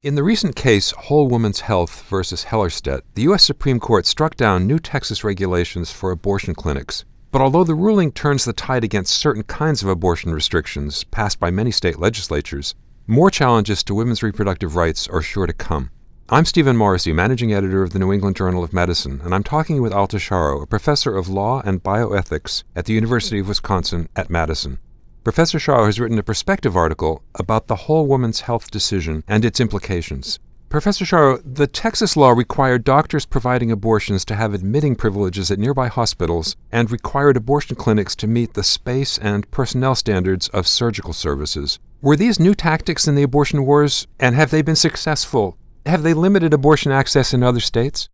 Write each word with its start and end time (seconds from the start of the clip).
In 0.00 0.14
the 0.14 0.22
recent 0.22 0.54
case, 0.54 0.92
Whole 0.92 1.26
Woman's 1.26 1.58
Health 1.58 2.04
versus 2.08 2.44
Hellerstedt, 2.44 3.00
the 3.14 3.22
U.S. 3.22 3.42
Supreme 3.42 3.80
Court 3.80 4.06
struck 4.06 4.36
down 4.36 4.64
new 4.64 4.78
Texas 4.78 5.24
regulations 5.24 5.90
for 5.90 6.12
abortion 6.12 6.54
clinics. 6.54 7.04
But 7.32 7.42
although 7.42 7.64
the 7.64 7.74
ruling 7.74 8.12
turns 8.12 8.44
the 8.44 8.52
tide 8.52 8.84
against 8.84 9.12
certain 9.12 9.42
kinds 9.42 9.82
of 9.82 9.88
abortion 9.88 10.32
restrictions 10.32 11.02
passed 11.02 11.40
by 11.40 11.50
many 11.50 11.72
state 11.72 11.98
legislatures, 11.98 12.76
more 13.08 13.28
challenges 13.28 13.82
to 13.82 13.94
women's 13.96 14.22
reproductive 14.22 14.76
rights 14.76 15.08
are 15.08 15.20
sure 15.20 15.48
to 15.48 15.52
come. 15.52 15.90
I'm 16.28 16.44
Stephen 16.44 16.76
Morrissey, 16.76 17.12
managing 17.12 17.52
editor 17.52 17.82
of 17.82 17.92
the 17.92 17.98
New 17.98 18.12
England 18.12 18.36
Journal 18.36 18.62
of 18.62 18.72
Medicine, 18.72 19.20
and 19.24 19.34
I'm 19.34 19.42
talking 19.42 19.82
with 19.82 19.92
Alta 19.92 20.18
Charo, 20.18 20.62
a 20.62 20.66
professor 20.66 21.16
of 21.16 21.28
law 21.28 21.60
and 21.64 21.82
bioethics 21.82 22.62
at 22.76 22.84
the 22.84 22.92
University 22.92 23.40
of 23.40 23.48
Wisconsin 23.48 24.08
at 24.14 24.30
Madison. 24.30 24.78
Professor 25.24 25.58
Charo 25.58 25.86
has 25.86 25.98
written 26.00 26.18
a 26.18 26.22
perspective 26.22 26.76
article 26.76 27.22
about 27.34 27.66
the 27.66 27.76
whole 27.76 28.06
woman's 28.06 28.40
health 28.42 28.70
decision 28.70 29.24
and 29.28 29.44
its 29.44 29.60
implications. 29.60 30.38
Professor 30.68 31.04
Charo, 31.04 31.42
the 31.44 31.66
Texas 31.66 32.16
law 32.16 32.30
required 32.30 32.84
doctors 32.84 33.24
providing 33.24 33.72
abortions 33.72 34.24
to 34.26 34.34
have 34.34 34.54
admitting 34.54 34.94
privileges 34.94 35.50
at 35.50 35.58
nearby 35.58 35.88
hospitals 35.88 36.56
and 36.70 36.90
required 36.90 37.36
abortion 37.36 37.74
clinics 37.74 38.14
to 38.16 38.26
meet 38.26 38.54
the 38.54 38.62
space 38.62 39.18
and 39.18 39.50
personnel 39.50 39.94
standards 39.94 40.48
of 40.48 40.66
surgical 40.66 41.12
services. 41.12 41.78
Were 42.00 42.16
these 42.16 42.38
new 42.38 42.54
tactics 42.54 43.08
in 43.08 43.14
the 43.14 43.22
abortion 43.22 43.64
wars, 43.64 44.06
and 44.20 44.34
have 44.34 44.50
they 44.50 44.62
been 44.62 44.76
successful? 44.76 45.56
Have 45.86 46.02
they 46.02 46.14
limited 46.14 46.52
abortion 46.52 46.92
access 46.92 47.32
in 47.32 47.42
other 47.42 47.60
states? 47.60 48.08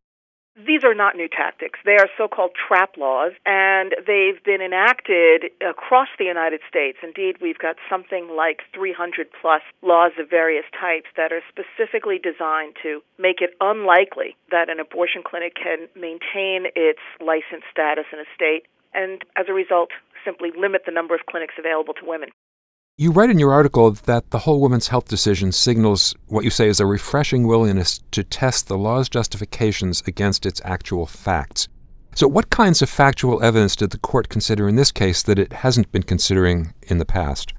These 0.67 0.85
are 0.85 0.95
not 0.95 1.15
new 1.15 1.29
tactics. 1.29 1.79
They 1.85 1.97
are 1.97 2.09
so 2.17 2.27
called 2.27 2.53
trap 2.57 2.97
laws, 2.97 3.33
and 3.45 3.95
they've 4.07 4.43
been 4.45 4.63
enacted 4.63 5.53
across 5.61 6.09
the 6.19 6.25
United 6.25 6.61
States. 6.69 6.99
Indeed, 7.03 7.37
we've 7.43 7.59
got 7.59 7.77
something 7.91 8.29
like 8.35 8.63
300 8.73 9.29
plus 9.41 9.61
laws 9.83 10.13
of 10.19 10.31
various 10.31 10.65
types 10.73 11.07
that 11.17 11.33
are 11.33 11.43
specifically 11.53 12.19
designed 12.19 12.77
to 12.83 13.03
make 13.19 13.43
it 13.43 13.51
unlikely 13.61 14.37
that 14.51 14.71
an 14.71 14.81
abortion 14.81 15.23
clinic 15.23 15.55
can 15.55 15.89
maintain 15.95 16.73
its 16.75 17.01
licensed 17.21 17.69
status 17.71 18.07
in 18.13 18.19
a 18.19 18.29
state, 18.35 18.65
and 18.95 19.23
as 19.37 19.47
a 19.49 19.53
result, 19.53 19.91
simply 20.25 20.51
limit 20.57 20.83
the 20.87 20.93
number 20.93 21.15
of 21.15 21.27
clinics 21.29 21.55
available 21.59 21.93
to 21.93 22.07
women. 22.07 22.31
You 22.97 23.11
write 23.11 23.29
in 23.29 23.41
your 23.41 23.53
article 23.53 23.91
that 23.91 24.31
the 24.31 24.39
whole 24.39 24.61
woman's 24.61 24.87
health 24.87 25.09
decision 25.09 25.51
signals 25.51 26.15
what 26.29 26.45
you 26.45 26.51
say 26.51 26.69
is 26.69 26.79
a 26.79 26.87
refreshing 26.87 27.45
willingness 27.45 27.99
to 28.13 28.23
test 28.23 28.69
the 28.69 28.79
law's 28.79 29.09
justifications 29.09 30.01
against 30.07 30.47
its 30.47 30.61
actual 30.65 31.05
facts. 31.05 31.67
So, 32.15 32.29
what 32.29 32.51
kinds 32.51 32.83
of 32.83 32.89
factual 32.89 33.43
evidence 33.43 33.75
did 33.75 33.91
the 33.91 33.99
court 33.99 34.29
consider 34.29 34.69
in 34.69 34.77
this 34.77 34.93
case 34.93 35.25
that 35.25 35.41
it 35.41 35.53
hasn't 35.53 35.91
been 35.91 36.05
considering 36.05 36.73
in 36.83 36.99
the 36.99 37.05
past? 37.05 37.53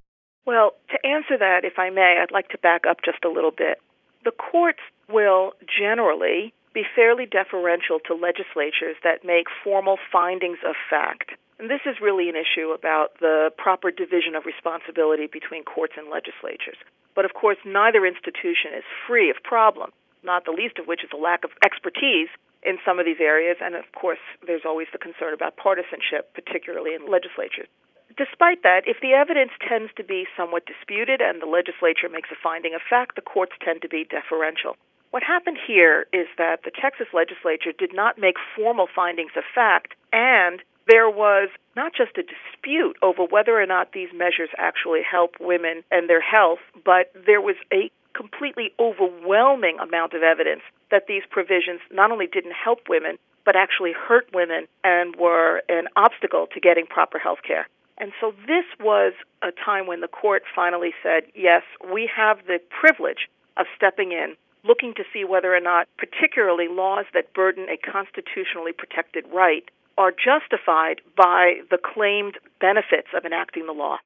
Well, 0.46 0.72
to 0.92 1.06
answer 1.06 1.38
that, 1.38 1.66
if 1.66 1.78
I 1.78 1.90
may, 1.90 2.24
I'd 2.24 2.32
like 2.32 2.48
to 2.50 2.58
back 2.60 2.86
up 2.90 3.00
just 3.04 3.26
a 3.26 3.30
little 3.30 3.52
bit. 3.52 3.80
The 4.24 4.32
courts 4.32 4.80
will 5.10 5.52
generally 5.68 6.54
be 6.74 6.84
fairly 6.96 7.26
deferential 7.26 8.00
to 8.08 8.14
legislatures 8.14 8.96
that 9.04 9.26
make 9.26 9.48
formal 9.66 9.98
findings 10.14 10.60
of 10.66 10.76
fact. 10.90 11.32
And 11.60 11.70
this 11.70 11.82
is 11.86 12.02
really 12.02 12.28
an 12.28 12.36
issue 12.36 12.72
about 12.72 13.16
the 13.20 13.52
proper 13.58 13.92
division 13.92 14.36
of 14.36 14.46
responsibility 14.46 15.28
between 15.28 15.64
courts 15.64 15.94
and 15.98 16.10
legislatures. 16.10 16.76
But 17.16 17.24
of 17.24 17.34
course, 17.34 17.58
neither 17.64 18.06
institution 18.06 18.76
is 18.76 18.84
free 19.08 19.30
of 19.30 19.38
problems, 19.44 19.94
not 20.24 20.44
the 20.44 20.52
least 20.52 20.80
of 20.80 20.88
which 20.88 21.04
is 21.04 21.10
a 21.14 21.18
lack 21.18 21.46
of 21.46 21.52
expertise 21.64 22.28
in 22.62 22.78
some 22.84 23.00
of 23.00 23.06
these 23.06 23.24
areas. 23.24 23.58
And 23.62 23.76
of 23.76 23.86
course, 23.96 24.20
there's 24.46 24.66
always 24.66 24.88
the 24.92 25.00
concern 25.00 25.34
about 25.34 25.56
partisanship, 25.56 26.34
particularly 26.36 26.94
in 26.94 27.08
legislatures. 27.10 27.72
Despite 28.18 28.64
that, 28.64 28.84
if 28.86 29.00
the 29.02 29.14
evidence 29.14 29.52
tends 29.60 29.92
to 29.96 30.04
be 30.04 30.28
somewhat 30.36 30.66
disputed 30.66 31.22
and 31.22 31.42
the 31.42 31.48
legislature 31.48 32.08
makes 32.12 32.32
a 32.32 32.40
finding 32.42 32.76
of 32.76 32.82
fact, 32.82 33.16
the 33.16 33.22
courts 33.22 33.54
tend 33.64 33.82
to 33.82 33.90
be 33.90 34.04
deferential. 34.04 34.76
What 35.12 35.24
happened 35.24 35.58
here 35.66 36.08
is 36.12 36.28
that 36.38 36.64
the 36.64 36.72
Texas 36.72 37.08
legislature 37.14 37.72
did 37.72 37.94
not 37.94 38.20
make 38.20 38.36
formal 38.56 38.88
findings 38.94 39.32
of 39.36 39.44
fact, 39.54 39.96
and 40.12 40.62
there 40.88 41.10
was 41.10 41.50
not 41.76 41.94
just 41.96 42.18
a 42.18 42.24
dispute 42.24 42.96
over 43.02 43.24
whether 43.24 43.60
or 43.60 43.66
not 43.66 43.92
these 43.94 44.10
measures 44.14 44.50
actually 44.58 45.02
help 45.02 45.36
women 45.40 45.84
and 45.92 46.10
their 46.10 46.22
health, 46.22 46.60
but 46.84 47.12
there 47.26 47.42
was 47.42 47.56
a 47.74 47.92
completely 48.14 48.72
overwhelming 48.80 49.78
amount 49.80 50.14
of 50.14 50.24
evidence 50.24 50.62
that 50.92 51.08
these 51.08 51.24
provisions 51.30 51.82
not 51.92 52.12
only 52.12 52.28
didn't 52.28 52.54
help 52.54 52.88
women, 52.88 53.18
but 53.44 53.56
actually 53.56 53.94
hurt 53.94 54.26
women 54.34 54.66
and 54.84 55.16
were 55.18 55.62
an 55.70 55.88
obstacle 55.96 56.48
to 56.54 56.60
getting 56.60 56.86
proper 56.86 57.20
health 57.20 57.40
care. 57.46 57.68
And 57.98 58.12
so 58.20 58.34
this 58.48 58.66
was 58.80 59.14
a 59.42 59.52
time 59.52 59.88
when 59.88 60.02
the 60.02 60.08
court 60.08 60.44
finally 60.54 60.94
said, 61.02 61.24
yes, 61.34 61.64
we 61.94 62.10
have 62.14 62.40
the 62.48 62.60
privilege 62.70 63.30
of 63.58 63.68
stepping 63.76 64.12
in, 64.12 64.36
looking 64.64 64.94
to 64.96 65.04
see 65.14 65.24
whether 65.24 65.56
or 65.56 65.62
not, 65.62 65.88
particularly 65.98 66.68
laws 66.68 67.06
that 67.14 67.34
burden 67.34 67.68
a 67.70 67.78
constitutionally 67.78 68.74
protected 68.74 69.26
right, 69.34 69.70
are 69.98 70.12
justified 70.12 71.02
by 71.16 71.56
the 71.72 71.78
claimed 71.78 72.38
benefits 72.60 73.08
of 73.16 73.26
enacting 73.26 73.66
the 73.66 73.74
law. 73.74 73.98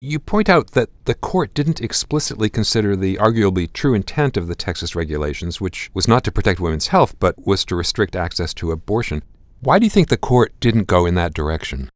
You 0.00 0.18
point 0.18 0.48
out 0.48 0.72
that 0.72 0.88
the 1.04 1.14
court 1.14 1.54
didn't 1.54 1.80
explicitly 1.80 2.50
consider 2.50 2.96
the 2.96 3.16
arguably 3.18 3.72
true 3.72 3.94
intent 3.94 4.36
of 4.36 4.48
the 4.48 4.56
Texas 4.56 4.96
regulations, 4.96 5.60
which 5.60 5.90
was 5.94 6.08
not 6.08 6.24
to 6.24 6.32
protect 6.32 6.58
women's 6.58 6.88
health, 6.88 7.14
but 7.20 7.46
was 7.46 7.64
to 7.66 7.76
restrict 7.76 8.16
access 8.16 8.52
to 8.54 8.72
abortion. 8.72 9.22
Why 9.60 9.78
do 9.78 9.86
you 9.86 9.90
think 9.90 10.08
the 10.08 10.16
court 10.16 10.58
didn't 10.58 10.88
go 10.88 11.06
in 11.06 11.14
that 11.14 11.34
direction? 11.34 11.88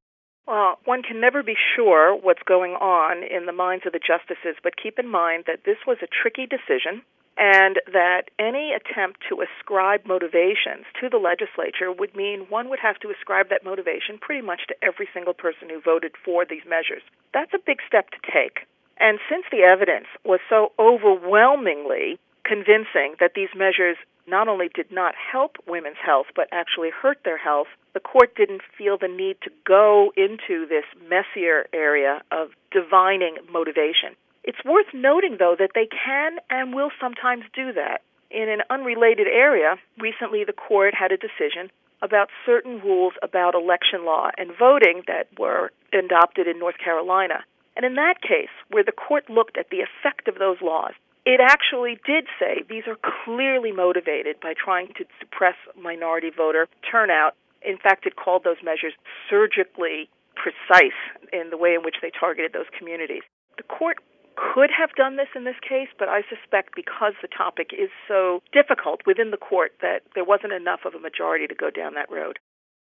Well, 0.46 0.78
one 0.84 1.02
can 1.02 1.20
never 1.20 1.42
be 1.42 1.56
sure 1.74 2.14
what's 2.14 2.42
going 2.44 2.72
on 2.72 3.24
in 3.24 3.46
the 3.46 3.52
minds 3.52 3.84
of 3.84 3.92
the 3.92 3.98
justices, 3.98 4.56
but 4.62 4.76
keep 4.76 4.98
in 4.98 5.08
mind 5.08 5.44
that 5.46 5.64
this 5.64 5.78
was 5.86 5.98
a 6.02 6.06
tricky 6.06 6.46
decision 6.46 7.02
and 7.36 7.80
that 7.92 8.30
any 8.38 8.72
attempt 8.72 9.20
to 9.28 9.42
ascribe 9.42 10.06
motivations 10.06 10.86
to 11.00 11.08
the 11.10 11.18
legislature 11.18 11.92
would 11.92 12.14
mean 12.16 12.46
one 12.48 12.70
would 12.70 12.78
have 12.78 12.98
to 13.00 13.10
ascribe 13.10 13.50
that 13.50 13.64
motivation 13.64 14.18
pretty 14.18 14.40
much 14.40 14.66
to 14.68 14.76
every 14.82 15.08
single 15.12 15.34
person 15.34 15.68
who 15.68 15.80
voted 15.80 16.12
for 16.24 16.46
these 16.46 16.64
measures. 16.66 17.02
That's 17.34 17.52
a 17.52 17.58
big 17.58 17.78
step 17.86 18.08
to 18.10 18.18
take. 18.32 18.66
And 18.98 19.18
since 19.28 19.44
the 19.50 19.68
evidence 19.68 20.06
was 20.24 20.40
so 20.48 20.72
overwhelmingly 20.78 22.18
convincing 22.46 23.16
that 23.18 23.32
these 23.34 23.48
measures 23.56 23.96
not 24.26 24.48
only 24.48 24.68
did 24.74 24.90
not 24.90 25.14
help 25.14 25.56
women's 25.66 25.98
health 26.04 26.26
but 26.34 26.48
actually 26.52 26.90
hurt 26.90 27.18
their 27.24 27.38
health, 27.38 27.68
the 27.94 28.00
court 28.00 28.34
didn't 28.36 28.62
feel 28.76 28.98
the 28.98 29.08
need 29.08 29.36
to 29.42 29.50
go 29.64 30.12
into 30.16 30.66
this 30.66 30.84
messier 31.08 31.66
area 31.72 32.22
of 32.30 32.48
divining 32.70 33.36
motivation. 33.50 34.14
It's 34.44 34.64
worth 34.64 34.86
noting, 34.94 35.36
though, 35.38 35.56
that 35.58 35.72
they 35.74 35.86
can 35.86 36.38
and 36.50 36.74
will 36.74 36.90
sometimes 37.00 37.44
do 37.54 37.72
that. 37.72 38.02
In 38.30 38.48
an 38.48 38.62
unrelated 38.70 39.26
area, 39.26 39.76
recently 39.98 40.44
the 40.44 40.52
court 40.52 40.94
had 40.94 41.12
a 41.12 41.16
decision 41.16 41.70
about 42.02 42.28
certain 42.44 42.80
rules 42.80 43.14
about 43.22 43.54
election 43.54 44.04
law 44.04 44.30
and 44.36 44.50
voting 44.56 45.02
that 45.06 45.28
were 45.38 45.72
adopted 45.92 46.46
in 46.46 46.58
North 46.58 46.78
Carolina. 46.78 47.44
And 47.74 47.84
in 47.84 47.94
that 47.94 48.22
case, 48.22 48.52
where 48.70 48.84
the 48.84 48.92
court 48.92 49.28
looked 49.28 49.56
at 49.56 49.70
the 49.70 49.80
effect 49.80 50.28
of 50.28 50.38
those 50.38 50.58
laws, 50.62 50.92
it 51.26 51.40
actually 51.42 51.98
did 52.06 52.24
say 52.38 52.62
these 52.70 52.84
are 52.86 52.96
clearly 53.24 53.72
motivated 53.72 54.38
by 54.40 54.54
trying 54.54 54.88
to 54.96 55.04
suppress 55.18 55.56
minority 55.74 56.30
voter 56.30 56.68
turnout. 56.88 57.34
In 57.60 57.76
fact, 57.76 58.06
it 58.06 58.14
called 58.14 58.44
those 58.44 58.62
measures 58.62 58.94
surgically 59.28 60.08
precise 60.36 60.96
in 61.32 61.50
the 61.50 61.56
way 61.56 61.74
in 61.74 61.82
which 61.82 61.96
they 62.00 62.12
targeted 62.14 62.52
those 62.52 62.70
communities. 62.78 63.22
The 63.56 63.64
court 63.64 63.98
could 64.36 64.70
have 64.70 64.90
done 64.96 65.16
this 65.16 65.28
in 65.34 65.44
this 65.44 65.58
case, 65.66 65.88
but 65.98 66.08
I 66.08 66.22
suspect 66.28 66.76
because 66.76 67.14
the 67.20 67.28
topic 67.28 67.70
is 67.72 67.90
so 68.06 68.42
difficult 68.52 69.00
within 69.06 69.32
the 69.32 69.36
court 69.36 69.72
that 69.82 70.02
there 70.14 70.24
wasn't 70.24 70.52
enough 70.52 70.80
of 70.84 70.94
a 70.94 71.00
majority 71.00 71.46
to 71.48 71.54
go 71.54 71.70
down 71.70 71.94
that 71.94 72.10
road. 72.10 72.38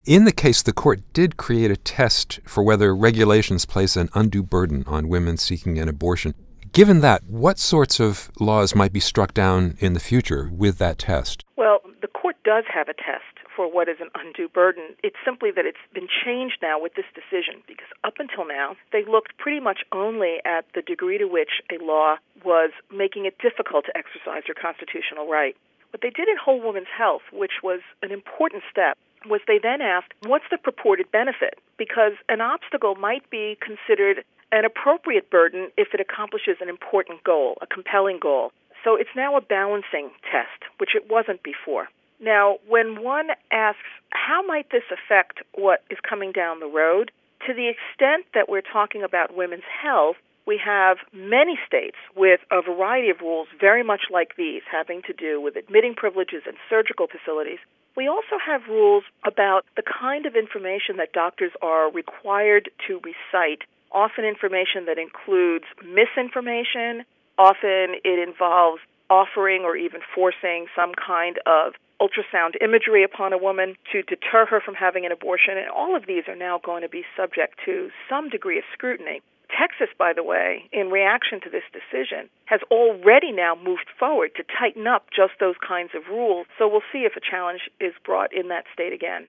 In 0.06 0.26
the 0.26 0.32
case, 0.32 0.62
the 0.62 0.74
court 0.74 1.02
did 1.14 1.38
create 1.38 1.72
a 1.72 1.78
test 1.78 2.40
for 2.46 2.64
whether 2.64 2.96
regulations 2.96 3.66
place 3.66 3.96
an 3.96 4.10
undue 4.14 4.44
burden 4.44 4.84
on 4.88 5.10
women 5.10 5.38
seeking 5.38 5.78
an 5.80 5.88
abortion. 5.88 6.34
Given 6.72 7.02
that, 7.02 7.24
what 7.26 7.60
sorts 7.60 8.00
of 8.00 8.32
laws 8.40 8.76
might 8.76 8.92
be 8.92 9.00
struck 9.00 9.34
down 9.34 9.78
in 9.80 9.94
the 9.94 10.00
future 10.00 10.50
with 10.52 10.80
that 10.80 10.98
test? 10.98 11.44
Well, 11.56 11.82
the 12.02 12.08
court 12.08 12.36
does 12.44 12.66
have 12.74 12.90
a 12.90 12.94
test 12.94 13.24
for 13.56 13.72
what 13.72 13.88
is 13.88 13.98
an 14.00 14.10
undue 14.16 14.50
burden. 14.50 14.96
It's 15.04 15.18
simply 15.24 15.52
that 15.52 15.66
it's 15.66 15.78
been 15.94 16.08
changed 16.08 16.58
now 16.62 16.82
with 16.82 16.94
this 16.96 17.06
decision 17.14 17.62
because 17.68 17.88
up 18.04 18.16
until 18.20 18.48
now, 18.48 18.76
they 18.92 19.06
looked 19.06 19.38
pretty 19.38 19.60
much 19.60 19.82
only 19.92 20.38
at 20.46 20.66
the 20.74 20.82
degree 20.82 21.18
to 21.18 21.26
which 21.26 21.62
a 21.72 21.84
law 21.84 22.18
was 22.44 22.72
making 22.92 23.26
it 23.26 23.38
difficult 23.38 23.86
to 23.86 23.98
exercise 23.98 24.44
your 24.48 24.56
constitutional 24.60 25.28
right. 25.28 25.56
What 25.92 26.02
they 26.02 26.10
did 26.10 26.28
in 26.28 26.38
Whole 26.38 26.62
Woman's 26.62 26.92
Health, 26.96 27.24
which 27.32 27.64
was 27.64 27.82
an 28.02 28.12
important 28.12 28.64
step, 28.70 28.98
was 29.26 29.42
they 29.48 29.60
then 29.62 29.82
asked, 29.82 30.14
what's 30.26 30.46
the 30.52 30.58
purported 30.58 31.12
benefit? 31.12 31.60
Because 31.78 32.14
an 32.30 32.42
obstacle 32.42 32.96
might 32.96 33.28
be 33.30 33.58
considered 33.62 34.24
an 34.52 34.66
appropriate 34.66 35.30
burden 35.30 35.70
if 35.78 35.90
it 35.94 36.00
accomplishes 36.00 36.58
an 36.62 36.70
important 36.70 37.24
goal, 37.24 37.58
a 37.62 37.68
compelling 37.68 38.20
goal. 38.20 38.52
So 38.84 38.96
it's 38.96 39.10
now 39.16 39.36
a 39.36 39.42
balancing 39.42 40.10
test, 40.32 40.64
which 40.78 40.96
it 40.96 41.10
wasn't 41.10 41.44
before. 41.44 41.88
Now, 42.20 42.58
when 42.68 43.04
one 43.04 43.28
asks, 43.52 43.80
how 44.10 44.42
might 44.46 44.72
this 44.72 44.84
affect 44.92 45.40
what 45.54 45.84
is 45.90 45.98
coming 46.08 46.32
down 46.32 46.60
the 46.60 46.68
road? 46.68 47.12
To 47.46 47.54
the 47.54 47.68
extent 47.68 48.26
that 48.34 48.50
we're 48.50 48.62
talking 48.62 49.04
about 49.04 49.36
women's 49.36 49.68
health, 49.84 50.16
we 50.48 50.60
have 50.64 50.98
many 51.12 51.60
states 51.68 51.98
with 52.16 52.40
a 52.50 52.62
variety 52.62 53.10
of 53.10 53.20
rules 53.20 53.48
very 53.60 53.84
much 53.84 54.04
like 54.10 54.36
these, 54.38 54.62
having 54.72 55.02
to 55.04 55.14
do 55.14 55.42
with 55.42 55.58
admitting 55.58 55.94
privileges 55.94 56.44
and 56.48 56.56
surgical 56.70 57.08
facilities. 57.08 57.60
We 57.98 58.08
also 58.08 58.38
have 58.44 58.62
rules 58.70 59.04
about 59.26 59.66
the 59.76 59.84
kind 59.84 60.26
of 60.26 60.36
information 60.36 60.98
that 60.98 61.12
doctors 61.12 61.52
are 61.62 61.92
required 61.92 62.70
to 62.88 63.02
recite, 63.04 63.64
often 63.92 64.26
information 64.26 64.86
that 64.86 64.98
includes 64.98 65.66
misinformation, 65.84 67.06
often 67.38 67.96
it 68.04 68.28
involves 68.28 68.82
offering 69.10 69.64
or 69.64 69.76
even 69.76 70.02
forcing 70.14 70.68
some 70.76 70.92
kind 70.96 71.40
of 71.46 71.74
ultrasound 72.02 72.54
imagery 72.62 73.04
upon 73.04 73.34
a 73.34 73.38
woman 73.38 73.76
to 73.92 74.02
deter 74.04 74.46
her 74.46 74.62
from 74.62 74.76
having 74.76 75.06
an 75.06 75.12
abortion. 75.12 75.58
And 75.58 75.70
all 75.70 75.96
of 75.96 76.06
these 76.06 76.24
are 76.28 76.36
now 76.36 76.60
going 76.64 76.84
to 76.84 76.90
be 76.90 77.04
subject 77.16 77.60
to 77.66 77.90
some 78.10 78.30
degree 78.30 78.58
of 78.58 78.64
scrutiny. 78.74 79.22
Texas, 79.50 79.88
by 79.98 80.14
the 80.14 80.24
way, 80.24 80.70
in 80.72 80.92
reaction 80.92 81.40
to 81.42 81.50
this 81.50 81.64
decision, 81.72 82.30
has 82.46 82.60
already 82.70 83.32
now 83.32 83.56
moved 83.56 83.88
forward 83.98 84.32
to 84.36 84.44
tighten 84.44 84.86
up 84.88 85.08
just 85.16 85.34
those 85.40 85.56
kinds 85.66 85.92
of 85.96 86.04
rules. 86.10 86.46
So 86.60 86.68
we'll 86.68 86.86
see 86.92 87.08
if 87.08 87.16
a 87.16 87.22
challenge 87.22 87.62
is 87.80 87.94
brought 88.06 88.34
in 88.34 88.50
that 88.50 88.66
state 88.74 88.94
again. 88.94 89.28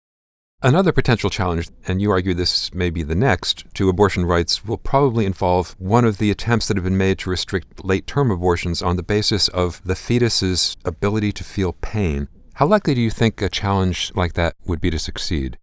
Another 0.60 0.90
potential 0.90 1.30
challenge, 1.30 1.68
and 1.86 2.02
you 2.02 2.10
argue 2.10 2.34
this 2.34 2.74
may 2.74 2.90
be 2.90 3.04
the 3.04 3.14
next, 3.14 3.64
to 3.74 3.88
abortion 3.88 4.26
rights 4.26 4.64
will 4.64 4.76
probably 4.76 5.24
involve 5.24 5.76
one 5.78 6.04
of 6.04 6.18
the 6.18 6.32
attempts 6.32 6.66
that 6.66 6.76
have 6.76 6.82
been 6.82 6.96
made 6.96 7.20
to 7.20 7.30
restrict 7.30 7.84
late 7.84 8.08
term 8.08 8.32
abortions 8.32 8.82
on 8.82 8.96
the 8.96 9.04
basis 9.04 9.46
of 9.46 9.80
the 9.84 9.94
fetus's 9.94 10.76
ability 10.84 11.30
to 11.30 11.44
feel 11.44 11.74
pain. 11.74 12.26
How 12.54 12.66
likely 12.66 12.94
do 12.94 13.00
you 13.00 13.10
think 13.10 13.40
a 13.40 13.48
challenge 13.48 14.10
like 14.16 14.32
that 14.32 14.56
would 14.66 14.80
be 14.80 14.90
to 14.90 14.98
succeed? 14.98 15.58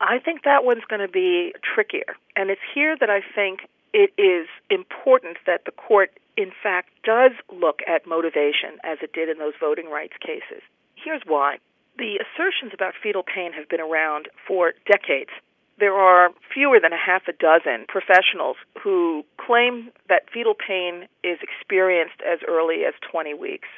I 0.00 0.18
think 0.18 0.44
that 0.44 0.64
one's 0.64 0.84
going 0.88 1.06
to 1.06 1.12
be 1.12 1.52
trickier. 1.74 2.16
And 2.34 2.48
it's 2.48 2.62
here 2.74 2.96
that 2.98 3.10
I 3.10 3.20
think 3.34 3.68
it 3.92 4.14
is 4.16 4.48
important 4.70 5.36
that 5.44 5.66
the 5.66 5.72
court, 5.72 6.18
in 6.38 6.52
fact, 6.62 6.88
does 7.04 7.32
look 7.52 7.80
at 7.86 8.06
motivation 8.06 8.78
as 8.82 8.96
it 9.02 9.12
did 9.12 9.28
in 9.28 9.36
those 9.36 9.54
voting 9.60 9.90
rights 9.90 10.14
cases. 10.22 10.62
Here's 10.94 11.20
why. 11.26 11.58
The 11.98 12.22
assertions 12.22 12.72
about 12.72 12.94
fetal 13.02 13.22
pain 13.22 13.52
have 13.52 13.68
been 13.68 13.80
around 13.80 14.28
for 14.46 14.72
decades. 14.86 15.30
There 15.78 15.94
are 15.94 16.30
fewer 16.54 16.78
than 16.80 16.92
a 16.92 16.98
half 16.98 17.26
a 17.28 17.32
dozen 17.32 17.86
professionals 17.88 18.56
who 18.82 19.24
claim 19.36 19.90
that 20.08 20.30
fetal 20.32 20.54
pain 20.54 21.08
is 21.22 21.38
experienced 21.42 22.22
as 22.22 22.38
early 22.46 22.84
as 22.86 22.94
20 23.10 23.34
weeks 23.34 23.68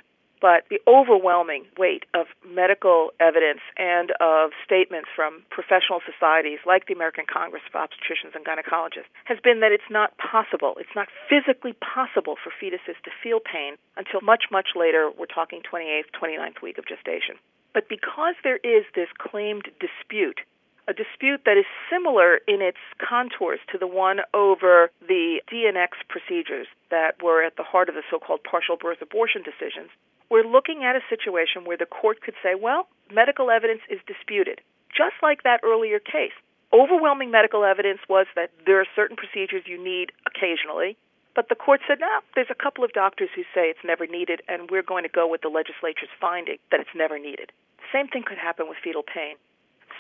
but 0.41 0.65
the 0.71 0.81
overwhelming 0.89 1.67
weight 1.79 2.05
of 2.15 2.27
medical 2.45 3.13
evidence 3.21 3.61
and 3.77 4.11
of 4.21 4.51
statements 4.65 5.09
from 5.15 5.45
professional 5.51 6.01
societies 6.01 6.59
like 6.67 6.87
the 6.89 6.95
American 6.95 7.25
Congress 7.29 7.63
of 7.69 7.77
Obstetricians 7.77 8.35
and 8.35 8.45
Gynecologists 8.45 9.13
has 9.25 9.39
been 9.45 9.61
that 9.61 9.71
it's 9.71 9.91
not 9.91 10.17
possible, 10.17 10.75
it's 10.81 10.97
not 10.97 11.09
physically 11.29 11.77
possible 11.85 12.37
for 12.43 12.51
fetuses 12.57 12.97
to 13.05 13.11
feel 13.23 13.39
pain 13.39 13.77
until 13.97 14.21
much, 14.23 14.45
much 14.51 14.69
later. 14.75 15.11
We're 15.13 15.27
talking 15.27 15.61
28th, 15.61 16.11
29th 16.17 16.63
week 16.63 16.79
of 16.79 16.89
gestation. 16.89 17.37
But 17.73 17.89
because 17.89 18.35
there 18.43 18.59
is 18.59 18.85
this 18.95 19.09
claimed 19.19 19.69
dispute 19.79 20.41
a 20.89 20.93
dispute 20.93 21.43
that 21.45 21.57
is 21.57 21.67
similar 21.93 22.41
in 22.49 22.61
its 22.61 22.81
contours 22.99 23.61
to 23.71 23.79
the 23.79 23.87
one 23.87 24.19
over 24.35 24.91
the 25.07 25.41
D&X 25.49 25.99
procedures 26.09 26.67
that 26.91 27.23
were 27.23 27.45
at 27.45 27.55
the 27.55 27.63
heart 27.63 27.89
of 27.89 27.95
the 27.95 28.03
so 28.11 28.19
called 28.19 28.43
partial 28.43 28.77
birth 28.77 29.01
abortion 29.01 29.41
decisions 29.45 29.91
we're 30.31 30.47
looking 30.47 30.85
at 30.85 30.97
a 30.97 31.03
situation 31.11 31.65
where 31.65 31.77
the 31.77 31.87
court 31.87 32.23
could 32.23 32.35
say, 32.43 32.55
well, 32.55 32.87
medical 33.13 33.51
evidence 33.51 33.83
is 33.91 33.99
disputed, 34.07 34.61
just 34.97 35.19
like 35.23 35.43
that 35.43 35.61
earlier 35.65 35.99
case. 35.99 36.33
Overwhelming 36.73 37.33
medical 37.33 37.65
evidence 37.65 37.99
was 38.09 38.27
that 38.37 38.51
there 38.65 38.81
are 38.81 38.87
certain 38.95 39.17
procedures 39.17 39.65
you 39.67 39.83
need 39.83 40.13
occasionally, 40.25 40.97
but 41.35 41.49
the 41.49 41.55
court 41.55 41.81
said, 41.87 41.99
no, 42.01 42.21
there's 42.35 42.51
a 42.51 42.63
couple 42.63 42.85
of 42.85 42.93
doctors 42.93 43.31
who 43.35 43.43
say 43.55 43.71
it's 43.71 43.85
never 43.85 44.07
needed, 44.07 44.43
and 44.49 44.71
we're 44.71 44.83
going 44.83 45.05
to 45.05 45.09
go 45.09 45.29
with 45.29 45.43
the 45.43 45.49
legislature's 45.49 46.11
finding 46.21 46.59
that 46.71 46.81
it's 46.81 46.95
never 46.95 47.19
needed. 47.19 47.53
Same 47.93 48.09
thing 48.09 48.23
could 48.27 48.39
happen 48.39 48.69
with 48.69 48.79
fetal 48.83 49.03
pain. 49.03 49.37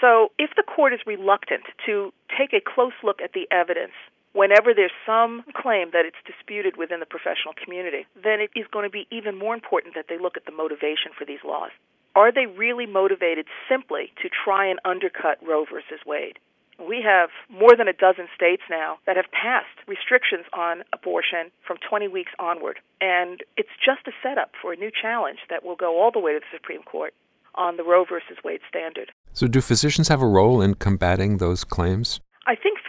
So 0.00 0.32
if 0.38 0.50
the 0.56 0.62
court 0.62 0.92
is 0.92 1.00
reluctant 1.06 1.62
to 1.86 2.12
take 2.36 2.52
a 2.52 2.60
close 2.60 2.96
look 3.02 3.20
at 3.20 3.32
the 3.32 3.46
evidence 3.50 3.92
whenever 4.32 4.72
there's 4.74 4.94
some 5.04 5.42
claim 5.54 5.90
that 5.92 6.06
it's 6.06 6.20
disputed 6.26 6.76
within 6.76 7.00
the 7.00 7.06
professional 7.06 7.54
community, 7.62 8.06
then 8.14 8.40
it 8.40 8.50
is 8.54 8.66
going 8.72 8.86
to 8.86 8.90
be 8.90 9.06
even 9.10 9.36
more 9.36 9.54
important 9.54 9.94
that 9.94 10.06
they 10.08 10.18
look 10.18 10.36
at 10.36 10.46
the 10.46 10.52
motivation 10.52 11.12
for 11.16 11.24
these 11.24 11.42
laws. 11.44 11.70
Are 12.14 12.32
they 12.32 12.46
really 12.46 12.86
motivated 12.86 13.46
simply 13.68 14.12
to 14.22 14.28
try 14.28 14.66
and 14.66 14.78
undercut 14.84 15.38
Roe 15.46 15.64
versus 15.64 16.00
Wade? 16.06 16.38
We 16.80 17.02
have 17.04 17.30
more 17.50 17.76
than 17.76 17.88
a 17.88 17.92
dozen 17.92 18.26
states 18.34 18.62
now 18.70 18.98
that 19.06 19.16
have 19.16 19.30
passed 19.32 19.86
restrictions 19.86 20.46
on 20.52 20.82
abortion 20.92 21.52
from 21.66 21.76
20 21.88 22.08
weeks 22.08 22.32
onward. 22.38 22.80
And 23.00 23.40
it's 23.56 23.76
just 23.84 24.06
a 24.08 24.12
setup 24.22 24.52
for 24.60 24.72
a 24.72 24.76
new 24.76 24.90
challenge 24.90 25.38
that 25.50 25.64
will 25.64 25.76
go 25.76 26.00
all 26.00 26.10
the 26.10 26.20
way 26.20 26.32
to 26.32 26.40
the 26.40 26.56
Supreme 26.56 26.82
Court 26.82 27.14
on 27.54 27.76
the 27.76 27.84
Roe 27.84 28.04
versus 28.08 28.38
Wade 28.44 28.60
standard. 28.68 29.12
So, 29.32 29.46
do 29.46 29.60
physicians 29.60 30.08
have 30.08 30.22
a 30.22 30.26
role 30.26 30.62
in 30.62 30.74
combating 30.74 31.38
those 31.38 31.64
claims? 31.64 32.20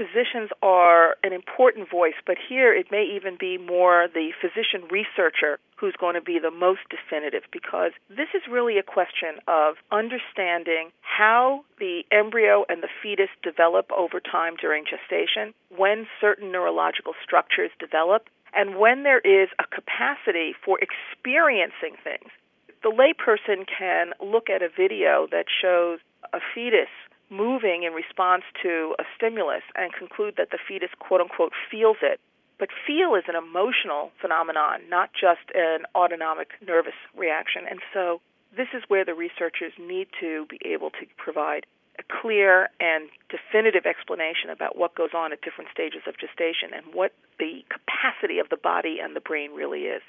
Physicians 0.01 0.49
are 0.63 1.15
an 1.23 1.31
important 1.31 1.87
voice, 1.87 2.17
but 2.25 2.35
here 2.49 2.73
it 2.73 2.87
may 2.89 3.03
even 3.03 3.37
be 3.39 3.59
more 3.59 4.07
the 4.11 4.31
physician 4.41 4.89
researcher 4.89 5.59
who's 5.75 5.93
going 5.99 6.15
to 6.15 6.21
be 6.21 6.39
the 6.39 6.49
most 6.49 6.79
definitive 6.89 7.43
because 7.53 7.91
this 8.09 8.29
is 8.33 8.41
really 8.49 8.79
a 8.79 8.83
question 8.83 9.37
of 9.47 9.75
understanding 9.91 10.89
how 11.01 11.63
the 11.77 12.01
embryo 12.11 12.65
and 12.67 12.81
the 12.81 12.89
fetus 13.03 13.29
develop 13.43 13.91
over 13.95 14.19
time 14.19 14.55
during 14.59 14.85
gestation, 14.89 15.53
when 15.77 16.07
certain 16.19 16.51
neurological 16.51 17.13
structures 17.23 17.69
develop, 17.77 18.25
and 18.55 18.79
when 18.79 19.03
there 19.03 19.21
is 19.21 19.49
a 19.59 19.65
capacity 19.69 20.55
for 20.65 20.79
experiencing 20.81 21.93
things. 22.03 22.31
The 22.81 22.89
layperson 22.89 23.67
can 23.69 24.13
look 24.19 24.49
at 24.49 24.63
a 24.63 24.69
video 24.75 25.27
that 25.29 25.45
shows 25.61 25.99
a 26.33 26.39
fetus 26.55 26.89
moving 27.31 27.83
in 27.83 27.93
response 27.93 28.43
to 28.61 28.93
a 28.99 29.03
stimulus 29.15 29.63
and 29.75 29.93
conclude 29.93 30.35
that 30.37 30.51
the 30.51 30.59
fetus, 30.67 30.91
quote 30.99 31.21
unquote, 31.21 31.53
feels 31.71 31.97
it. 32.03 32.19
But 32.59 32.69
feel 32.85 33.15
is 33.15 33.23
an 33.27 33.35
emotional 33.35 34.11
phenomenon, 34.21 34.81
not 34.89 35.09
just 35.13 35.49
an 35.55 35.87
autonomic 35.95 36.49
nervous 36.61 36.99
reaction. 37.17 37.63
And 37.67 37.79
so 37.91 38.21
this 38.55 38.67
is 38.75 38.83
where 38.87 39.05
the 39.05 39.15
researchers 39.15 39.73
need 39.79 40.07
to 40.19 40.45
be 40.45 40.59
able 40.65 40.91
to 40.91 41.07
provide 41.17 41.65
a 41.97 42.03
clear 42.21 42.69
and 42.79 43.09
definitive 43.29 43.85
explanation 43.85 44.49
about 44.51 44.77
what 44.77 44.93
goes 44.93 45.11
on 45.15 45.33
at 45.33 45.41
different 45.41 45.71
stages 45.71 46.03
of 46.07 46.17
gestation 46.19 46.69
and 46.75 46.93
what 46.93 47.13
the 47.39 47.63
capacity 47.71 48.39
of 48.39 48.49
the 48.49 48.57
body 48.57 48.99
and 49.01 49.15
the 49.15 49.21
brain 49.21 49.51
really 49.53 49.89
is. 49.89 50.01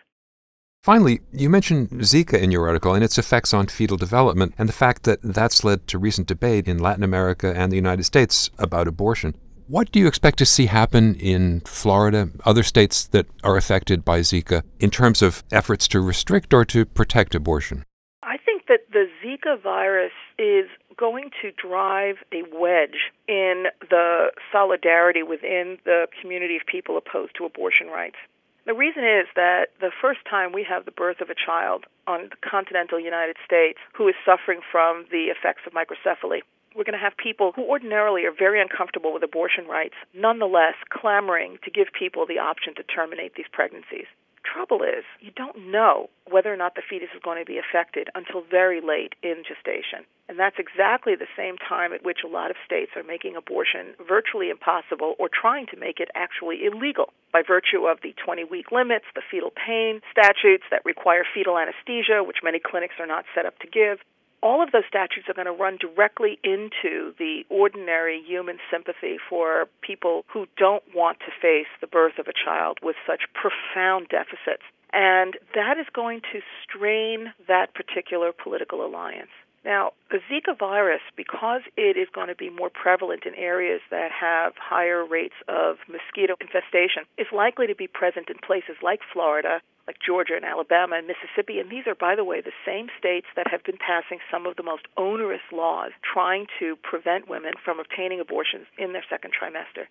Finally, 0.82 1.20
you 1.32 1.49
mentioned 1.49 1.88
Zika 2.00 2.37
in 2.37 2.50
your 2.50 2.67
article 2.67 2.93
and 2.93 3.05
its 3.05 3.17
effects 3.17 3.55
on 3.55 3.69
fetal 3.69 3.96
development, 3.96 4.53
and 4.58 4.69
the 4.69 4.72
fact 4.72 5.05
that 5.05 5.20
that's 5.22 5.62
led 5.62 5.86
to 5.86 5.96
recent 5.96 6.27
debate 6.27 6.67
in 6.67 6.79
Latin 6.79 7.05
America 7.05 7.55
and 7.56 7.70
the 7.70 7.77
United 7.77 8.03
States 8.03 8.51
about 8.58 8.89
abortion. 8.89 9.36
What 9.69 9.93
do 9.93 10.01
you 10.01 10.08
expect 10.08 10.39
to 10.39 10.44
see 10.44 10.67
happen 10.67 11.15
in 11.15 11.60
Florida, 11.60 12.31
other 12.44 12.65
states 12.65 13.06
that 13.06 13.27
are 13.44 13.56
affected 13.56 14.05
by 14.05 14.20
Zika, 14.20 14.65
in 14.81 14.91
terms 14.91 15.22
of 15.22 15.44
efforts 15.53 15.86
to 15.86 16.01
restrict 16.01 16.53
or 16.53 16.65
to 16.65 16.84
protect 16.84 17.36
abortion? 17.36 17.84
I 18.24 18.39
think 18.44 18.67
that 18.67 18.81
the 18.93 19.06
Zika 19.24 19.62
virus 19.62 20.10
is 20.36 20.67
going 20.98 21.31
to 21.43 21.53
drive 21.53 22.17
a 22.32 22.43
wedge 22.53 23.12
in 23.29 23.67
the 23.89 24.32
solidarity 24.51 25.22
within 25.22 25.79
the 25.84 26.08
community 26.20 26.56
of 26.56 26.62
people 26.67 26.96
opposed 26.96 27.36
to 27.36 27.44
abortion 27.44 27.86
rights. 27.86 28.17
The 28.65 28.75
reason 28.75 29.03
is 29.03 29.27
that 29.35 29.75
the 29.81 29.91
first 30.01 30.21
time 30.29 30.53
we 30.53 30.63
have 30.63 30.85
the 30.85 30.93
birth 30.93 31.21
of 31.21 31.31
a 31.31 31.35
child 31.35 31.85
on 32.07 32.31
the 32.31 32.37
continental 32.49 33.01
United 33.01 33.37
States 33.45 33.79
who 33.93 34.07
is 34.07 34.15
suffering 34.25 34.61
from 34.71 35.07
the 35.11 35.35
effects 35.35 35.63
of 35.67 35.73
microcephaly, 35.73 36.43
we're 36.75 36.85
going 36.85 36.99
to 36.99 37.05
have 37.05 37.17
people 37.17 37.53
who 37.55 37.65
ordinarily 37.65 38.25
are 38.25 38.33
very 38.33 38.63
uncomfortable 38.63 39.13
with 39.13 39.23
abortion 39.23 39.67
rights, 39.67 39.97
nonetheless 40.15 40.75
clamoring 40.91 41.59
to 41.65 41.71
give 41.71 41.89
people 41.93 42.25
the 42.25 42.39
option 42.39 42.75
to 42.77 42.83
terminate 42.85 43.35
these 43.35 43.51
pregnancies 43.53 44.07
trouble 44.45 44.83
is 44.83 45.05
you 45.21 45.31
don't 45.35 45.71
know 45.71 46.11
whether 46.31 46.53
or 46.53 46.57
not 46.57 46.75
the 46.75 46.83
fetus 46.89 47.09
is 47.15 47.23
going 47.23 47.39
to 47.39 47.47
be 47.47 47.59
affected 47.59 48.09
until 48.15 48.43
very 48.51 48.81
late 48.81 49.15
in 49.23 49.43
gestation. 49.47 50.05
And 50.32 50.41
that's 50.41 50.56
exactly 50.56 51.15
the 51.15 51.29
same 51.36 51.58
time 51.58 51.93
at 51.93 52.06
which 52.06 52.24
a 52.24 52.27
lot 52.27 52.51
of 52.51 52.56
states 52.65 52.93
are 52.96 53.03
making 53.03 53.36
abortion 53.36 53.93
virtually 54.01 54.48
impossible 54.48 55.12
or 55.19 55.29
trying 55.29 55.67
to 55.67 55.77
make 55.77 56.01
it 56.01 56.08
actually 56.15 56.65
illegal 56.65 57.12
by 57.34 57.43
virtue 57.46 57.84
of 57.84 57.98
the 58.03 58.15
20 58.17 58.44
week 58.44 58.72
limits, 58.72 59.05
the 59.15 59.20
fetal 59.31 59.53
pain 59.53 60.01
statutes 60.10 60.65
that 60.70 60.81
require 60.86 61.27
fetal 61.34 61.58
anesthesia, 61.58 62.24
which 62.24 62.39
many 62.43 62.58
clinics 62.58 62.94
are 62.98 63.06
not 63.06 63.27
set 63.34 63.44
up 63.44 63.58
to 63.58 63.67
give, 63.69 63.98
all 64.43 64.62
of 64.62 64.72
those 64.72 64.89
statutes 64.89 65.29
are 65.29 65.34
going 65.34 65.44
to 65.44 65.53
run 65.53 65.77
directly 65.77 66.41
into 66.43 67.12
the 67.19 67.44
ordinary 67.51 68.22
human 68.27 68.56
sympathy 68.72 69.19
for 69.29 69.69
people 69.82 70.24
who 70.32 70.46
don't 70.56 70.82
want 70.96 71.20
to 71.20 71.31
face 71.43 71.69
the 71.82 71.86
birth 71.86 72.19
of 72.19 72.27
a 72.27 72.32
child 72.32 72.79
with 72.82 72.96
such 73.06 73.29
profound 73.34 74.08
deficits. 74.08 74.65
And 74.94 75.36
that 75.55 75.77
is 75.77 75.86
going 75.93 76.22
to 76.32 76.41
strain 76.65 77.34
that 77.48 77.74
particular 77.74 78.32
political 78.32 78.81
alliance. 78.81 79.29
Now, 79.65 79.93
the 80.11 80.19
Zika 80.31 80.59
virus, 80.59 81.03
because 81.17 81.63
it 81.77 81.97
is 81.97 82.09
going 82.13 82.29
to 82.29 82.35
be 82.35 82.51
more 82.51 82.71
prevalent 82.71 83.25
in 83.27 83.35
areas 83.37 83.81
that 83.91 84.11
have 84.11 84.55
higher 84.57 85.05
rates 85.05 85.37
of 85.47 85.77
mosquito 85.89 86.35
infestation, 86.41 87.05
is 87.17 87.29
likely 87.33 87.69
to 87.69 87.75
be 87.75 87.87
present 87.87 88.29
in 88.29 88.37
places 88.45 88.77
like 88.83 89.01
Florida, 89.13 89.61
like 89.87 89.97
Georgia 90.05 90.35
and 90.35 90.45
Alabama 90.45 90.97
and 90.97 91.07
Mississippi. 91.07 91.61
And 91.61 91.71
these 91.71 91.87
are, 91.87 91.95
by 91.95 92.17
the 92.17 92.25
way, 92.25 92.41
the 92.41 92.53
same 92.67 92.89
states 92.99 93.27
that 93.37 93.49
have 93.51 93.63
been 93.63 93.79
passing 93.79 94.19
some 94.31 94.47
of 94.47 94.57
the 94.57 94.63
most 94.63 94.87
onerous 94.97 95.47
laws 95.53 95.93
trying 96.03 96.47
to 96.59 96.77
prevent 96.83 97.29
women 97.29 97.53
from 97.65 97.79
obtaining 97.79 98.21
abortions 98.21 98.67
in 98.79 98.93
their 98.93 99.05
second 99.09 99.33
trimester. 99.33 99.87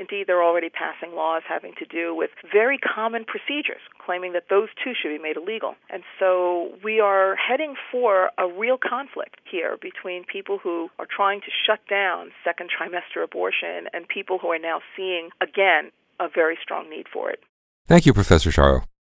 Indeed, 0.00 0.26
they're 0.26 0.42
already 0.42 0.70
passing 0.70 1.14
laws 1.14 1.42
having 1.48 1.72
to 1.78 1.84
do 1.84 2.14
with 2.14 2.30
very 2.52 2.78
common 2.78 3.24
procedures, 3.24 3.80
claiming 4.04 4.32
that 4.32 4.44
those 4.50 4.68
too 4.82 4.92
should 4.94 5.10
be 5.16 5.22
made 5.22 5.36
illegal. 5.36 5.76
And 5.90 6.02
so 6.18 6.72
we 6.82 7.00
are 7.00 7.36
heading 7.36 7.74
for 7.92 8.30
a 8.38 8.48
real 8.48 8.76
conflict 8.76 9.36
here 9.50 9.76
between 9.80 10.24
people 10.24 10.58
who 10.58 10.88
are 10.98 11.06
trying 11.08 11.40
to 11.42 11.50
shut 11.66 11.80
down 11.88 12.32
second 12.44 12.70
trimester 12.70 13.22
abortion 13.22 13.88
and 13.92 14.08
people 14.08 14.38
who 14.38 14.48
are 14.48 14.58
now 14.58 14.80
seeing, 14.96 15.30
again, 15.40 15.92
a 16.18 16.28
very 16.28 16.58
strong 16.62 16.90
need 16.90 17.06
for 17.12 17.30
it. 17.30 17.40
Thank 17.86 18.06
you, 18.06 18.12
Professor 18.12 18.50
Charo. 18.50 18.84